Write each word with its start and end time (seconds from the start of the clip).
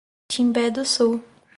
Timbé 0.27 0.71
do 0.71 0.83
Sul 0.83 1.21